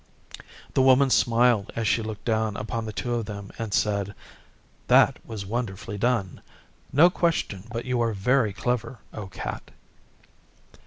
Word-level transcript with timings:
The 0.73 0.81
Woman 0.81 1.11
smiled 1.11 1.71
as 1.75 1.87
she 1.87 2.01
looked 2.01 2.25
down 2.25 2.57
upon 2.57 2.85
the 2.87 2.91
two 2.91 3.13
of 3.13 3.27
them 3.27 3.51
and 3.59 3.71
said, 3.71 4.15
'That 4.87 5.23
was 5.23 5.45
wonderfully 5.45 5.99
done. 5.99 6.41
No 6.91 7.11
question 7.11 7.65
but 7.71 7.85
you 7.85 8.01
are 8.01 8.11
very 8.13 8.51
clever, 8.51 8.97
O 9.13 9.27
Cat. 9.27 9.69